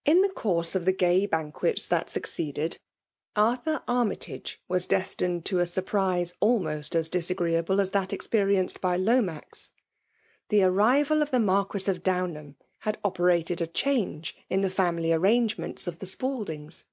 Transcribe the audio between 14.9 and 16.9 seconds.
arrangements of the Spaldiftgs.